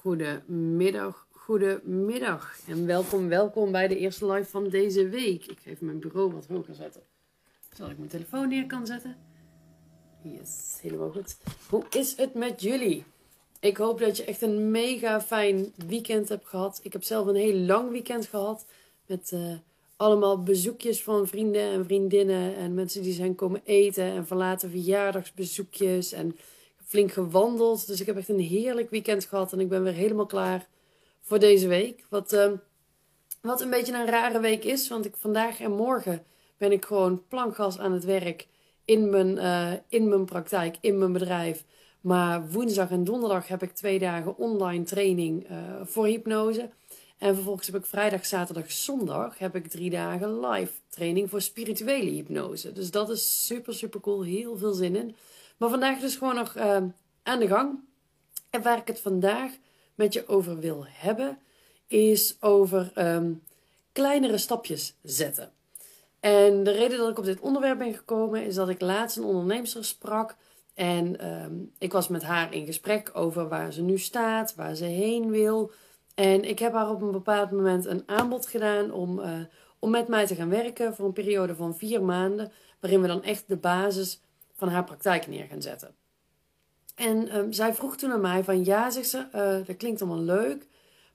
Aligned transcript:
Goedemiddag, 0.00 1.26
goedemiddag. 1.30 2.58
En 2.66 2.86
welkom, 2.86 3.28
welkom 3.28 3.72
bij 3.72 3.88
de 3.88 3.98
eerste 3.98 4.26
live 4.26 4.50
van 4.50 4.68
deze 4.68 5.08
week. 5.08 5.46
Ik 5.46 5.58
ga 5.62 5.70
even 5.70 5.86
mijn 5.86 6.00
bureau 6.00 6.32
wat 6.32 6.46
hoger 6.46 6.74
zetten. 6.74 7.02
Zodat 7.72 7.90
ik 7.90 7.98
mijn 7.98 8.10
telefoon 8.10 8.48
neer 8.48 8.66
kan 8.66 8.86
zetten. 8.86 9.16
Yes, 10.22 10.78
helemaal 10.80 11.10
goed. 11.10 11.36
Hoe 11.68 11.84
is 11.90 12.16
het 12.16 12.34
met 12.34 12.62
jullie? 12.62 13.04
Ik 13.60 13.76
hoop 13.76 13.98
dat 13.98 14.16
je 14.16 14.24
echt 14.24 14.42
een 14.42 14.70
mega 14.70 15.20
fijn 15.20 15.72
weekend 15.86 16.28
hebt 16.28 16.46
gehad. 16.46 16.80
Ik 16.82 16.92
heb 16.92 17.02
zelf 17.02 17.26
een 17.26 17.34
heel 17.34 17.58
lang 17.58 17.90
weekend 17.90 18.26
gehad. 18.26 18.66
Met 19.06 19.30
uh, 19.34 19.54
allemaal 19.96 20.42
bezoekjes 20.42 21.02
van 21.02 21.26
vrienden 21.26 21.62
en 21.62 21.84
vriendinnen. 21.84 22.56
En 22.56 22.74
mensen 22.74 23.02
die 23.02 23.12
zijn 23.12 23.34
komen 23.34 23.60
eten. 23.64 24.04
En 24.04 24.26
verlaten 24.26 24.70
verjaardagsbezoekjes. 24.70 26.12
En 26.12 26.36
flink 26.90 27.12
gewandeld. 27.12 27.86
Dus 27.86 28.00
ik 28.00 28.06
heb 28.06 28.16
echt 28.16 28.28
een 28.28 28.40
heerlijk 28.40 28.90
weekend 28.90 29.24
gehad. 29.24 29.52
En 29.52 29.60
ik 29.60 29.68
ben 29.68 29.82
weer 29.82 29.92
helemaal 29.92 30.26
klaar 30.26 30.66
voor 31.20 31.38
deze 31.38 31.68
week. 31.68 32.04
Wat, 32.08 32.32
uh, 32.32 32.50
wat 33.42 33.60
een 33.60 33.70
beetje 33.70 33.94
een 33.94 34.06
rare 34.06 34.40
week 34.40 34.64
is. 34.64 34.88
Want 34.88 35.04
ik 35.04 35.14
vandaag 35.16 35.60
en 35.60 35.72
morgen 35.72 36.24
ben 36.56 36.72
ik 36.72 36.84
gewoon 36.84 37.22
plankgas 37.28 37.78
aan 37.78 37.92
het 37.92 38.04
werk. 38.04 38.46
In 38.84 39.10
mijn, 39.10 39.36
uh, 39.36 39.72
in 39.88 40.08
mijn 40.08 40.24
praktijk, 40.24 40.76
in 40.80 40.98
mijn 40.98 41.12
bedrijf. 41.12 41.64
Maar 42.00 42.50
woensdag 42.50 42.90
en 42.90 43.04
donderdag 43.04 43.48
heb 43.48 43.62
ik 43.62 43.72
twee 43.72 43.98
dagen 43.98 44.36
online 44.38 44.84
training 44.84 45.50
uh, 45.50 45.56
voor 45.82 46.06
hypnose. 46.06 46.70
En 47.18 47.34
vervolgens 47.34 47.66
heb 47.66 47.76
ik 47.76 47.86
vrijdag, 47.86 48.26
zaterdag, 48.26 48.72
zondag 48.72 49.38
heb 49.38 49.54
ik 49.54 49.66
drie 49.66 49.90
dagen 49.90 50.40
live 50.40 50.72
training 50.88 51.30
voor 51.30 51.40
spirituele 51.40 52.10
hypnose. 52.10 52.72
Dus 52.72 52.90
dat 52.90 53.10
is 53.10 53.46
super, 53.46 53.74
super 53.74 54.00
cool. 54.00 54.22
Heel 54.22 54.56
veel 54.56 54.72
zin 54.72 54.96
in. 54.96 55.14
Maar 55.60 55.70
vandaag 55.70 55.98
dus 55.98 56.16
gewoon 56.16 56.34
nog 56.34 56.56
uh, 56.56 56.76
aan 57.22 57.38
de 57.38 57.46
gang. 57.46 57.78
En 58.50 58.62
waar 58.62 58.78
ik 58.78 58.86
het 58.86 59.00
vandaag 59.00 59.52
met 59.94 60.12
je 60.12 60.28
over 60.28 60.58
wil 60.58 60.84
hebben, 60.88 61.38
is 61.86 62.36
over 62.40 62.92
um, 62.94 63.42
kleinere 63.92 64.38
stapjes 64.38 64.94
zetten. 65.02 65.52
En 66.20 66.64
de 66.64 66.70
reden 66.70 66.98
dat 66.98 67.10
ik 67.10 67.18
op 67.18 67.24
dit 67.24 67.40
onderwerp 67.40 67.78
ben 67.78 67.94
gekomen, 67.94 68.44
is 68.44 68.54
dat 68.54 68.68
ik 68.68 68.80
laatst 68.80 69.16
een 69.16 69.24
onderneemster 69.24 69.84
sprak. 69.84 70.36
En 70.74 71.26
um, 71.28 71.72
ik 71.78 71.92
was 71.92 72.08
met 72.08 72.22
haar 72.22 72.54
in 72.54 72.66
gesprek 72.66 73.10
over 73.12 73.48
waar 73.48 73.72
ze 73.72 73.82
nu 73.82 73.98
staat, 73.98 74.54
waar 74.54 74.74
ze 74.74 74.84
heen 74.84 75.30
wil. 75.30 75.72
En 76.14 76.44
ik 76.44 76.58
heb 76.58 76.72
haar 76.72 76.90
op 76.90 77.02
een 77.02 77.10
bepaald 77.10 77.50
moment 77.50 77.86
een 77.86 78.02
aanbod 78.06 78.46
gedaan 78.46 78.92
om, 78.92 79.18
uh, 79.18 79.40
om 79.78 79.90
met 79.90 80.08
mij 80.08 80.26
te 80.26 80.34
gaan 80.34 80.50
werken 80.50 80.94
voor 80.94 81.06
een 81.06 81.12
periode 81.12 81.54
van 81.54 81.76
vier 81.76 82.02
maanden. 82.02 82.52
Waarin 82.80 83.00
we 83.00 83.06
dan 83.06 83.22
echt 83.22 83.44
de 83.46 83.56
basis 83.56 84.20
van 84.60 84.68
haar 84.68 84.84
praktijk 84.84 85.26
neer 85.26 85.46
gaan 85.46 85.62
zetten. 85.62 85.94
En 86.94 87.36
um, 87.36 87.52
zij 87.52 87.74
vroeg 87.74 87.96
toen 87.96 88.12
aan 88.12 88.20
mij 88.20 88.44
van 88.44 88.64
ja, 88.64 88.90
zegt 88.90 89.08
ze, 89.08 89.26
uh, 89.34 89.66
dat 89.66 89.76
klinkt 89.76 90.02
allemaal 90.02 90.24
leuk, 90.24 90.66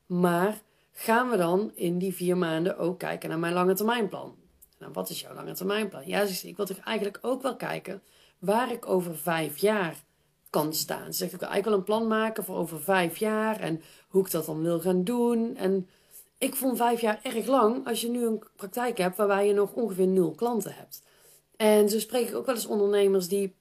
maar 0.06 0.62
gaan 0.92 1.30
we 1.30 1.38
dan 1.38 1.72
in 1.76 1.98
die 1.98 2.14
vier 2.14 2.38
maanden 2.38 2.78
ook 2.78 3.00
kijken 3.00 3.30
naar 3.30 3.40
mijn 3.40 3.54
lange 3.54 3.74
termijnplan? 3.74 4.36
Nou, 4.80 4.92
wat 4.94 5.10
is 5.10 5.22
jouw 5.22 5.34
lange 5.34 5.54
termijnplan? 5.54 6.08
Ja, 6.08 6.26
zegt 6.26 6.40
ze, 6.40 6.48
ik 6.48 6.58
wil 6.58 6.66
toch 6.66 6.78
eigenlijk 6.78 7.18
ook 7.22 7.42
wel 7.42 7.56
kijken 7.56 8.02
waar 8.40 8.72
ik 8.72 8.90
over 8.90 9.18
vijf 9.18 9.58
jaar 9.58 10.04
kan 10.50 10.74
staan. 10.74 11.14
Ze 11.14 11.18
zegt, 11.18 11.34
ik 11.34 11.40
wil 11.40 11.50
eigenlijk 11.50 11.88
wel 11.88 11.98
een 11.98 12.04
plan 12.04 12.20
maken 12.20 12.44
voor 12.44 12.56
over 12.56 12.82
vijf 12.82 13.18
jaar 13.18 13.60
en 13.60 13.82
hoe 14.08 14.26
ik 14.26 14.32
dat 14.32 14.46
dan 14.46 14.62
wil 14.62 14.80
gaan 14.80 15.04
doen. 15.04 15.56
En 15.56 15.90
ik 16.38 16.56
vond 16.56 16.78
vijf 16.78 17.02
jaar 17.02 17.20
erg 17.24 17.46
lang 17.46 17.88
als 17.88 18.02
je 18.02 18.10
nu 18.10 18.26
een 18.26 18.44
praktijk 18.56 18.98
hebt 18.98 19.18
waarbij 19.18 19.48
je 19.48 19.54
nog 19.54 19.74
ongeveer 19.74 20.08
nul 20.08 20.32
klanten 20.32 20.74
hebt. 20.76 21.04
En 21.58 21.90
zo 21.90 22.00
spreek 22.00 22.28
ik 22.28 22.36
ook 22.36 22.46
wel 22.46 22.56
eens 22.56 22.66
ondernemers 22.66 23.28
die 23.28 23.56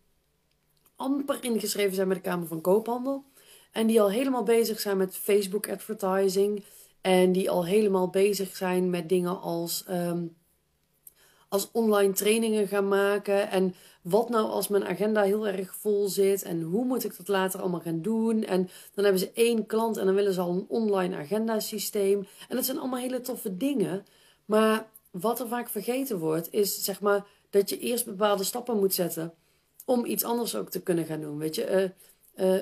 amper 0.97 1.39
ingeschreven 1.45 1.95
zijn 1.95 2.09
bij 2.09 2.17
de 2.17 2.23
Kamer 2.23 2.47
van 2.47 2.61
Koophandel. 2.61 3.25
En 3.73 3.87
die 3.87 4.01
al 4.01 4.11
helemaal 4.11 4.43
bezig 4.43 4.81
zijn 4.81 4.97
met 4.97 5.17
Facebook 5.17 5.69
advertising. 5.69 6.65
En 7.01 7.33
die 7.33 7.51
al 7.51 7.67
helemaal 7.67 8.09
bezig 8.09 8.57
zijn 8.57 8.91
met 8.91 9.09
dingen 9.09 9.41
als, 9.41 9.85
um, 9.91 10.37
als 11.49 11.69
online 11.73 12.13
trainingen 12.13 12.69
gaan 12.69 12.89
maken. 12.89 13.51
En 13.51 13.75
wat 14.03 14.29
nou 14.29 14.49
als 14.49 14.69
mijn 14.69 14.85
agenda 14.85 15.23
heel 15.23 15.47
erg 15.47 15.75
vol 15.75 16.09
zit. 16.09 16.43
En 16.43 16.63
hoe 16.63 16.85
moet 16.85 17.05
ik 17.05 17.17
dat 17.17 17.29
later 17.29 17.61
allemaal 17.61 17.81
gaan 17.81 18.03
doen. 18.03 18.45
En 18.45 18.69
dan 18.95 19.05
hebben 19.05 19.23
ze 19.23 19.31
één 19.35 19.67
klant 19.67 19.97
en 19.97 20.07
dan 20.07 20.15
willen 20.15 20.33
ze 20.33 20.41
al 20.41 20.51
een 20.51 20.67
online 20.69 21.17
agenda 21.17 21.61
systeem. 21.61 22.27
En 22.49 22.57
dat 22.57 22.65
zijn 22.65 22.79
allemaal 22.79 23.01
hele 23.01 23.21
toffe 23.21 23.57
dingen. 23.57 24.05
Maar 24.45 24.89
wat 25.11 25.41
er 25.41 25.49
vaak 25.49 25.69
vergeten 25.69 26.19
wordt 26.19 26.53
is 26.53 26.85
zeg 26.85 27.01
maar 27.01 27.27
dat 27.55 27.71
je 27.71 27.79
eerst 27.79 28.05
bepaalde 28.05 28.45
stappen 28.45 28.79
moet 28.79 28.95
zetten 28.95 29.35
om 29.85 30.05
iets 30.05 30.25
anders 30.25 30.57
ook 30.57 30.71
te 30.71 30.81
kunnen 30.81 31.05
gaan 31.05 31.21
doen. 31.21 31.39
Weet 31.39 31.55
je, 31.55 31.93
uh, 32.37 32.47
uh, 32.47 32.61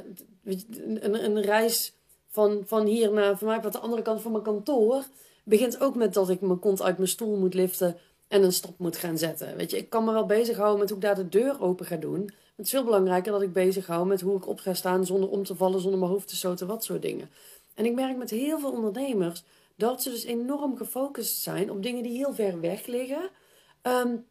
een, 1.04 1.24
een 1.24 1.40
reis 1.40 1.94
van, 2.28 2.62
van 2.66 2.86
hier 2.86 3.12
naar 3.12 3.38
van 3.38 3.46
mij 3.46 3.60
de 3.60 3.78
andere 3.78 4.02
kant 4.02 4.20
van 4.20 4.32
mijn 4.32 4.44
kantoor 4.44 5.04
begint 5.44 5.80
ook 5.80 5.94
met 5.94 6.14
dat 6.14 6.30
ik 6.30 6.40
mijn 6.40 6.58
kont 6.58 6.82
uit 6.82 6.96
mijn 6.96 7.08
stoel 7.08 7.36
moet 7.36 7.54
liften 7.54 7.98
en 8.28 8.42
een 8.42 8.52
stap 8.52 8.78
moet 8.78 8.96
gaan 8.96 9.18
zetten. 9.18 9.56
Weet 9.56 9.70
je, 9.70 9.76
ik 9.76 9.90
kan 9.90 10.04
me 10.04 10.12
wel 10.12 10.26
bezighouden 10.26 10.78
met 10.78 10.88
hoe 10.88 10.98
ik 10.98 11.04
daar 11.04 11.14
de 11.14 11.28
deur 11.28 11.60
open 11.60 11.86
ga 11.86 11.96
doen. 11.96 12.30
Het 12.56 12.66
is 12.66 12.70
veel 12.70 12.84
belangrijker 12.84 13.32
dat 13.32 13.42
ik 13.42 13.52
bezig 13.52 13.86
hou 13.86 14.06
met 14.06 14.20
hoe 14.20 14.36
ik 14.36 14.48
op 14.48 14.58
ga 14.58 14.74
staan 14.74 15.06
zonder 15.06 15.28
om 15.28 15.44
te 15.44 15.56
vallen, 15.56 15.80
zonder 15.80 15.98
mijn 15.98 16.12
hoofd 16.12 16.28
te 16.28 16.36
stoten, 16.36 16.66
wat 16.66 16.84
soort 16.84 17.02
dingen. 17.02 17.30
En 17.74 17.84
ik 17.84 17.94
merk 17.94 18.16
met 18.16 18.30
heel 18.30 18.58
veel 18.58 18.72
ondernemers 18.72 19.42
dat 19.76 20.02
ze 20.02 20.10
dus 20.10 20.24
enorm 20.24 20.76
gefocust 20.76 21.36
zijn 21.36 21.70
op 21.70 21.82
dingen 21.82 22.02
die 22.02 22.16
heel 22.16 22.34
ver 22.34 22.60
weg 22.60 22.86
liggen. 22.86 23.30
Um, 23.82 24.24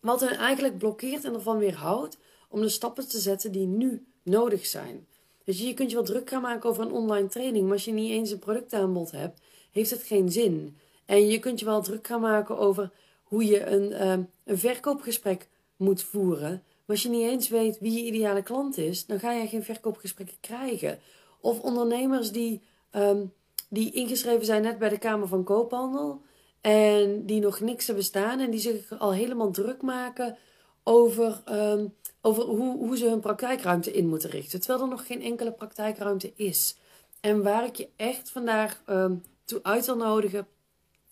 wat 0.00 0.20
hen 0.20 0.36
eigenlijk 0.36 0.78
blokkeert 0.78 1.24
en 1.24 1.34
ervan 1.34 1.58
weerhoudt 1.58 2.18
om 2.48 2.60
de 2.60 2.68
stappen 2.68 3.08
te 3.08 3.18
zetten 3.18 3.52
die 3.52 3.66
nu 3.66 4.06
nodig 4.22 4.66
zijn. 4.66 5.06
Dus 5.44 5.60
je 5.60 5.74
kunt 5.74 5.90
je 5.90 5.96
wel 5.96 6.04
druk 6.04 6.28
gaan 6.28 6.42
maken 6.42 6.70
over 6.70 6.82
een 6.82 6.92
online 6.92 7.28
training, 7.28 7.64
maar 7.64 7.72
als 7.72 7.84
je 7.84 7.92
niet 7.92 8.10
eens 8.10 8.30
een 8.30 8.38
productaanbod 8.38 9.10
hebt, 9.10 9.40
heeft 9.70 9.90
het 9.90 10.02
geen 10.02 10.32
zin. 10.32 10.76
En 11.04 11.26
je 11.26 11.38
kunt 11.38 11.58
je 11.58 11.64
wel 11.64 11.82
druk 11.82 12.06
gaan 12.06 12.20
maken 12.20 12.58
over 12.58 12.90
hoe 13.22 13.44
je 13.44 13.66
een, 13.66 14.08
um, 14.08 14.30
een 14.44 14.58
verkoopgesprek 14.58 15.48
moet 15.76 16.02
voeren. 16.02 16.50
Maar 16.50 16.96
als 16.96 17.02
je 17.02 17.08
niet 17.08 17.28
eens 17.28 17.48
weet 17.48 17.78
wie 17.78 17.92
je 17.92 18.04
ideale 18.04 18.42
klant 18.42 18.76
is, 18.78 19.06
dan 19.06 19.18
ga 19.18 19.32
je 19.32 19.48
geen 19.48 19.64
verkoopgesprekken 19.64 20.36
krijgen. 20.40 20.98
Of 21.40 21.60
ondernemers 21.60 22.32
die, 22.32 22.60
um, 22.92 23.32
die 23.68 23.92
ingeschreven 23.92 24.44
zijn 24.44 24.62
net 24.62 24.78
bij 24.78 24.88
de 24.88 24.98
Kamer 24.98 25.28
van 25.28 25.44
Koophandel. 25.44 26.22
En 26.60 27.26
die 27.26 27.40
nog 27.40 27.60
niks 27.60 27.86
hebben 27.86 28.04
staan 28.04 28.40
en 28.40 28.50
die 28.50 28.60
zich 28.60 28.98
al 28.98 29.12
helemaal 29.12 29.50
druk 29.50 29.82
maken 29.82 30.38
over, 30.82 31.42
um, 31.50 31.94
over 32.20 32.42
hoe, 32.44 32.76
hoe 32.76 32.96
ze 32.96 33.08
hun 33.08 33.20
praktijkruimte 33.20 33.92
in 33.92 34.08
moeten 34.08 34.30
richten. 34.30 34.60
Terwijl 34.60 34.82
er 34.82 34.88
nog 34.88 35.06
geen 35.06 35.22
enkele 35.22 35.52
praktijkruimte 35.52 36.32
is. 36.34 36.76
En 37.20 37.42
waar 37.42 37.64
ik 37.64 37.76
je 37.76 37.88
echt 37.96 38.30
vandaag 38.30 38.82
um, 38.86 39.22
toe 39.44 39.60
uit 39.62 39.86
wil 39.86 39.96
nodigen, 39.96 40.46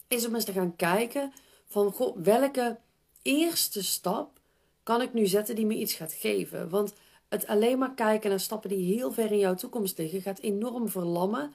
is 0.09 0.27
om 0.27 0.35
eens 0.35 0.45
te 0.45 0.53
gaan 0.53 0.77
kijken 0.77 1.33
van 1.67 1.93
goh, 1.93 2.17
welke 2.23 2.79
eerste 3.23 3.85
stap 3.85 4.41
kan 4.83 5.03
ik 5.03 5.13
nu 5.13 5.27
zetten 5.27 5.55
die 5.55 5.67
me 5.67 5.75
iets 5.75 5.95
gaat 5.95 6.13
geven. 6.13 6.69
Want 6.69 6.95
het 7.29 7.47
alleen 7.47 7.79
maar 7.79 7.95
kijken 7.95 8.31
naar 8.31 8.41
stappen 8.41 8.71
die 8.71 8.95
heel 8.95 9.13
ver 9.13 9.33
in 9.33 9.39
jouw 9.39 9.55
toekomst 9.55 9.99
liggen, 9.99 10.23
gaat 10.23 10.39
enorm 10.39 10.89
verlammen. 10.89 11.55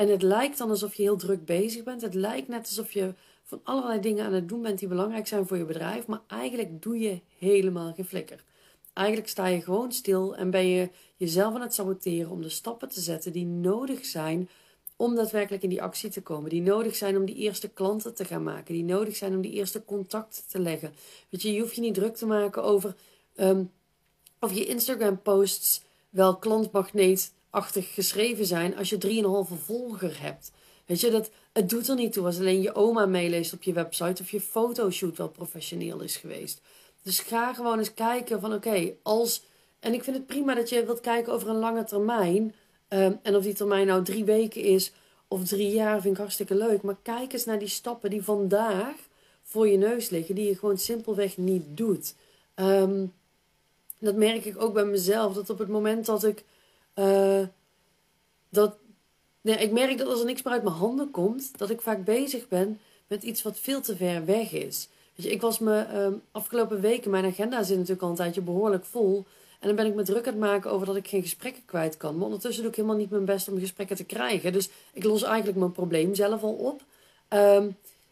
En 0.00 0.08
het 0.08 0.22
lijkt 0.22 0.58
dan 0.58 0.70
alsof 0.70 0.94
je 0.94 1.02
heel 1.02 1.16
druk 1.16 1.44
bezig 1.44 1.82
bent. 1.82 2.02
Het 2.02 2.14
lijkt 2.14 2.48
net 2.48 2.66
alsof 2.66 2.92
je 2.92 3.14
van 3.42 3.60
allerlei 3.64 4.00
dingen 4.00 4.24
aan 4.24 4.32
het 4.32 4.48
doen 4.48 4.62
bent 4.62 4.78
die 4.78 4.88
belangrijk 4.88 5.26
zijn 5.26 5.46
voor 5.46 5.56
je 5.56 5.64
bedrijf, 5.64 6.06
maar 6.06 6.20
eigenlijk 6.26 6.82
doe 6.82 6.98
je 6.98 7.20
helemaal 7.38 7.92
geen 7.92 8.04
flikker. 8.04 8.44
Eigenlijk 8.92 9.28
sta 9.28 9.46
je 9.46 9.62
gewoon 9.62 9.92
stil 9.92 10.36
en 10.36 10.50
ben 10.50 10.66
je 10.66 10.90
jezelf 11.16 11.54
aan 11.54 11.60
het 11.60 11.74
saboteren 11.74 12.30
om 12.30 12.42
de 12.42 12.48
stappen 12.48 12.88
te 12.88 13.00
zetten 13.00 13.32
die 13.32 13.46
nodig 13.46 14.04
zijn 14.04 14.48
om 14.96 15.14
daadwerkelijk 15.14 15.62
in 15.62 15.68
die 15.68 15.82
actie 15.82 16.10
te 16.10 16.22
komen. 16.22 16.50
Die 16.50 16.62
nodig 16.62 16.96
zijn 16.96 17.16
om 17.16 17.24
die 17.24 17.36
eerste 17.36 17.68
klanten 17.68 18.14
te 18.14 18.24
gaan 18.24 18.42
maken. 18.42 18.74
Die 18.74 18.84
nodig 18.84 19.16
zijn 19.16 19.34
om 19.34 19.40
die 19.40 19.52
eerste 19.52 19.84
contacten 19.84 20.42
te 20.48 20.58
leggen. 20.58 20.94
Weet 21.28 21.42
je, 21.42 21.52
je 21.52 21.60
hoeft 21.60 21.74
je 21.74 21.80
niet 21.80 21.94
druk 21.94 22.16
te 22.16 22.26
maken 22.26 22.62
over 22.62 22.94
um, 23.36 23.70
of 24.38 24.54
je 24.54 24.66
Instagram 24.66 25.22
posts 25.22 25.82
wel 26.10 26.38
klantmagneetachtig 27.50 27.94
geschreven 27.94 28.46
zijn 28.46 28.76
als 28.76 28.88
je 28.88 29.46
3,5 29.48 29.64
volger 29.64 30.22
hebt. 30.22 30.52
Weet 30.86 31.00
je, 31.00 31.10
dat, 31.10 31.30
het 31.52 31.68
doet 31.68 31.88
er 31.88 31.94
niet 31.94 32.12
toe 32.12 32.26
als 32.26 32.38
alleen 32.38 32.62
je 32.62 32.74
oma 32.74 33.06
meeleest 33.06 33.52
op 33.52 33.62
je 33.62 33.72
website 33.72 34.22
of 34.22 34.30
je 34.30 34.40
fotoshoot 34.40 35.16
wel 35.16 35.28
professioneel 35.28 36.00
is 36.00 36.16
geweest. 36.16 36.60
Dus 37.02 37.20
ga 37.20 37.54
gewoon 37.54 37.78
eens 37.78 37.94
kijken 37.94 38.40
van 38.40 38.52
oké, 38.52 38.92
als... 39.02 39.42
En 39.80 39.94
ik 39.94 40.04
vind 40.04 40.16
het 40.16 40.26
prima 40.26 40.54
dat 40.54 40.68
je 40.68 40.84
wilt 40.84 41.00
kijken 41.00 41.32
over 41.32 41.48
een 41.48 41.58
lange 41.58 41.84
termijn. 41.84 42.54
Um, 42.88 43.18
en 43.22 43.36
of 43.36 43.42
die 43.42 43.54
termijn 43.54 43.86
nou 43.86 44.04
drie 44.04 44.24
weken 44.24 44.62
is 44.62 44.92
of 45.28 45.44
drie 45.44 45.70
jaar, 45.70 46.00
vind 46.00 46.14
ik 46.14 46.20
hartstikke 46.20 46.54
leuk. 46.54 46.82
Maar 46.82 46.96
kijk 47.02 47.32
eens 47.32 47.44
naar 47.44 47.58
die 47.58 47.68
stappen 47.68 48.10
die 48.10 48.22
vandaag 48.22 48.94
voor 49.42 49.68
je 49.68 49.76
neus 49.76 50.10
liggen, 50.10 50.34
die 50.34 50.48
je 50.48 50.58
gewoon 50.58 50.78
simpelweg 50.78 51.36
niet 51.36 51.64
doet. 51.68 52.14
Um, 52.54 53.12
dat 53.98 54.14
merk 54.14 54.44
ik 54.44 54.62
ook 54.62 54.74
bij 54.74 54.84
mezelf, 54.84 55.34
dat 55.34 55.50
op 55.50 55.58
het 55.58 55.68
moment 55.68 56.06
dat 56.06 56.24
ik... 56.24 56.44
Uh, 57.00 57.46
dat, 58.48 58.76
Nee, 59.40 59.56
ik 59.56 59.72
merk 59.72 59.98
dat 59.98 60.06
als 60.06 60.20
er 60.20 60.26
niks 60.26 60.42
meer 60.42 60.52
uit 60.52 60.62
mijn 60.62 60.74
handen 60.74 61.10
komt, 61.10 61.58
dat 61.58 61.70
ik 61.70 61.80
vaak 61.80 62.04
bezig 62.04 62.48
ben 62.48 62.80
met 63.06 63.22
iets 63.22 63.42
wat 63.42 63.58
veel 63.58 63.80
te 63.80 63.96
ver 63.96 64.24
weg 64.24 64.52
is. 64.52 64.88
Weet 65.14 65.26
je, 65.26 65.32
ik 65.32 65.40
was 65.40 65.58
me 65.58 65.86
um, 65.94 66.22
afgelopen 66.30 66.80
weken, 66.80 67.10
mijn 67.10 67.24
agenda 67.24 67.62
zit 67.62 67.76
natuurlijk 67.76 68.02
al 68.02 68.08
een 68.08 68.14
tijdje 68.14 68.40
behoorlijk 68.40 68.84
vol. 68.84 69.24
En 69.60 69.66
dan 69.66 69.76
ben 69.76 69.86
ik 69.86 69.94
me 69.94 70.02
druk 70.02 70.26
aan 70.26 70.32
het 70.32 70.42
maken 70.42 70.70
over 70.70 70.86
dat 70.86 70.96
ik 70.96 71.08
geen 71.08 71.22
gesprekken 71.22 71.64
kwijt 71.64 71.96
kan. 71.96 72.14
Maar 72.14 72.24
ondertussen 72.24 72.62
doe 72.62 72.70
ik 72.70 72.76
helemaal 72.76 72.96
niet 72.96 73.10
mijn 73.10 73.24
best 73.24 73.48
om 73.48 73.58
gesprekken 73.58 73.96
te 73.96 74.04
krijgen. 74.04 74.52
Dus 74.52 74.68
ik 74.92 75.04
los 75.04 75.22
eigenlijk 75.22 75.58
mijn 75.58 75.72
probleem 75.72 76.14
zelf 76.14 76.42
al 76.42 76.52
op. 76.52 76.82
Ehm, 77.28 77.70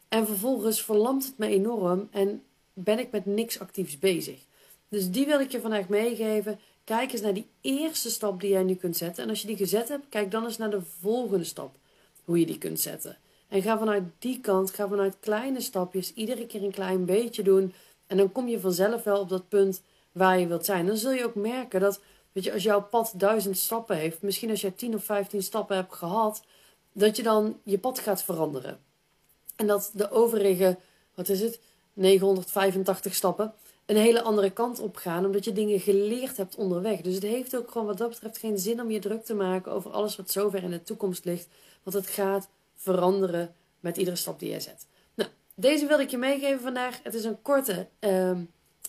en 0.09 0.27
vervolgens 0.27 0.83
verlamt 0.83 1.27
het 1.27 1.39
me 1.39 1.47
enorm 1.47 2.09
en 2.11 2.43
ben 2.73 2.99
ik 2.99 3.11
met 3.11 3.27
niks 3.27 3.61
actiefs 3.61 3.99
bezig. 3.99 4.39
Dus 4.89 5.11
die 5.11 5.27
wil 5.27 5.41
ik 5.41 5.51
je 5.51 5.61
vandaag 5.61 5.89
meegeven. 5.89 6.61
Kijk 6.89 7.13
eens 7.13 7.21
naar 7.21 7.35
die 7.35 7.49
eerste 7.61 8.11
stap 8.11 8.41
die 8.41 8.51
jij 8.51 8.63
nu 8.63 8.75
kunt 8.75 8.97
zetten. 8.97 9.23
En 9.23 9.29
als 9.29 9.41
je 9.41 9.47
die 9.47 9.57
gezet 9.57 9.89
hebt, 9.89 10.05
kijk 10.09 10.31
dan 10.31 10.45
eens 10.45 10.57
naar 10.57 10.71
de 10.71 10.81
volgende 11.01 11.45
stap. 11.45 11.77
Hoe 12.25 12.39
je 12.39 12.47
die 12.47 12.59
kunt 12.59 12.81
zetten. 12.81 13.17
En 13.49 13.63
ga 13.63 13.79
vanuit 13.79 14.03
die 14.19 14.41
kant, 14.41 14.71
ga 14.71 14.89
vanuit 14.89 15.17
kleine 15.21 15.61
stapjes, 15.61 16.15
iedere 16.15 16.47
keer 16.47 16.63
een 16.63 16.71
klein 16.71 17.05
beetje 17.05 17.43
doen. 17.43 17.75
En 18.07 18.17
dan 18.17 18.33
kom 18.33 18.49
je 18.49 18.61
vanzelf 18.61 19.03
wel 19.03 19.21
op 19.21 19.29
dat 19.29 19.49
punt 19.49 19.83
waar 20.13 20.39
je 20.39 20.47
wilt 20.47 20.65
zijn. 20.65 20.87
Dan 20.87 20.97
zul 20.97 21.11
je 21.11 21.25
ook 21.25 21.35
merken 21.35 21.81
dat, 21.81 22.01
weet 22.33 22.45
je, 22.45 22.53
als 22.53 22.63
jouw 22.63 22.83
pad 22.83 23.13
duizend 23.17 23.59
stappen 23.59 23.97
heeft, 23.97 24.23
misschien 24.23 24.51
als 24.51 24.61
je 24.61 24.75
10 24.75 24.95
of 24.95 25.05
15 25.05 25.43
stappen 25.43 25.77
hebt 25.77 25.95
gehad, 25.95 26.43
dat 26.93 27.17
je 27.17 27.23
dan 27.23 27.61
je 27.63 27.79
pad 27.79 27.99
gaat 27.99 28.23
veranderen. 28.23 28.79
En 29.57 29.67
dat 29.67 29.91
de 29.95 30.11
overige, 30.11 30.79
wat 31.15 31.29
is 31.29 31.41
het, 31.41 31.61
985 31.93 33.15
stappen, 33.15 33.55
een 33.89 33.97
hele 33.97 34.23
andere 34.23 34.51
kant 34.51 34.81
op 34.81 34.97
gaan, 34.97 35.25
omdat 35.25 35.45
je 35.45 35.53
dingen 35.53 35.81
geleerd 35.81 36.37
hebt 36.37 36.57
onderweg. 36.57 37.01
Dus 37.01 37.15
het 37.15 37.23
heeft 37.23 37.57
ook 37.57 37.71
gewoon 37.71 37.87
wat 37.87 37.99
dat 37.99 38.09
betreft 38.09 38.39
geen 38.39 38.59
zin 38.59 38.81
om 38.81 38.91
je 38.91 38.99
druk 38.99 39.25
te 39.25 39.35
maken 39.35 39.73
over 39.73 39.91
alles 39.91 40.17
wat 40.17 40.31
zover 40.31 40.63
in 40.63 40.71
de 40.71 40.83
toekomst 40.83 41.25
ligt, 41.25 41.49
want 41.83 41.97
het 41.97 42.07
gaat 42.07 42.49
veranderen 42.75 43.55
met 43.81 43.97
iedere 43.97 44.17
stap 44.17 44.39
die 44.39 44.49
jij 44.49 44.61
zet. 44.61 44.87
Nou, 45.15 45.31
deze 45.55 45.87
wilde 45.87 46.03
ik 46.03 46.11
je 46.11 46.19
meegeven 46.19 46.61
vandaag. 46.61 47.01
Het 47.03 47.15
is 47.15 47.25
een 47.25 47.43
korte, 47.43 47.87
ehm, 47.99 48.41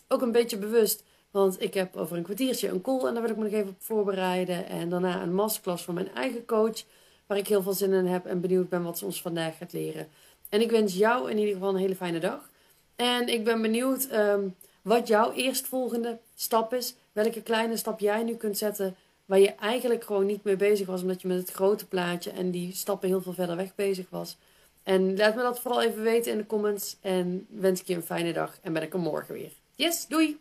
ook 0.08 0.22
een 0.22 0.32
beetje 0.32 0.58
bewust, 0.58 1.04
want 1.32 1.62
ik 1.62 1.74
heb 1.74 1.96
over 1.96 2.18
een 2.18 2.24
kwartiertje 2.24 2.70
een 2.70 2.82
call 2.82 3.06
en 3.06 3.14
daar 3.14 3.22
wil 3.22 3.32
ik 3.32 3.38
me 3.38 3.44
nog 3.44 3.54
even 3.54 3.70
op 3.70 3.82
voorbereiden. 3.82 4.66
En 4.66 4.90
daarna 4.90 5.22
een 5.22 5.34
masterclass 5.34 5.84
van 5.84 5.94
mijn 5.94 6.14
eigen 6.14 6.46
coach, 6.46 6.84
waar 7.26 7.38
ik 7.38 7.48
heel 7.48 7.62
veel 7.62 7.74
zin 7.74 7.94
in 7.94 8.06
heb 8.06 8.26
en 8.26 8.42
benieuwd 8.42 8.70
ben 8.70 8.84
wat 8.84 8.98
ze 8.98 9.06
ons 9.06 9.22
vandaag 9.22 9.58
gaat 9.58 9.74
leren. 9.74 10.08
En 10.50 10.62
ik 10.62 10.72
wens 10.72 10.96
jou 10.96 11.32
in 11.32 11.38
ieder 11.38 11.54
geval 11.54 11.70
een 11.70 11.80
hele 11.80 11.96
fijne 11.96 12.20
dag. 12.20 12.50
En 12.96 13.28
ik 13.28 13.44
ben 13.44 13.62
benieuwd 13.62 14.06
ehm, 14.06 14.48
wat 14.90 15.08
jouw 15.08 15.32
eerstvolgende 15.32 16.20
stap 16.36 16.74
is. 16.74 16.96
Welke 17.12 17.42
kleine 17.42 17.78
stap 17.78 18.00
jij 18.00 18.24
nu 18.24 18.36
kunt 18.36 18.58
zetten 18.58 18.96
waar 19.26 19.40
je 19.40 19.56
eigenlijk 19.56 20.04
gewoon 20.04 20.26
niet 20.26 20.44
mee 20.44 20.56
bezig 20.56 20.88
was, 20.88 21.02
omdat 21.02 21.22
je 21.22 21.28
met 21.28 21.38
het 21.38 21.52
grote 21.52 21.88
plaatje 21.88 22.32
en 22.32 22.52
die 22.52 22.74
stappen 22.74 23.10
heel 23.10 23.22
veel 23.22 23.34
verder 23.34 23.56
weg 23.56 23.76
bezig 23.76 24.10
was. 24.10 24.38
En 24.84 25.18
laat 25.18 25.36
me 25.36 25.42
dat 25.42 25.60
vooral 25.60 25.82
even 25.82 26.02
weten 26.02 26.32
in 26.32 26.38
de 26.38 26.46
comments. 26.46 26.98
En 27.02 27.48
wens 27.50 27.82
ik 27.82 27.88
je 27.88 27.96
een 27.96 28.04
fijne 28.04 28.34
dag 28.34 28.58
en 28.62 28.74
ben 28.74 28.82
ik 28.82 28.94
er 28.94 29.00
morgen 29.00 29.34
weer. 29.34 29.52
Yes, 29.76 30.08
doei! 30.08 30.40